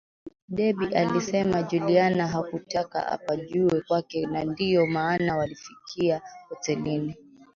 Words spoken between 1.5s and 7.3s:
Juliana hakutaka apajue kwake na ndio maana walifikia hotelini